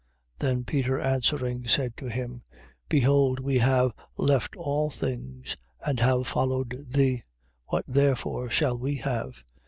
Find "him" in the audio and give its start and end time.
2.07-2.41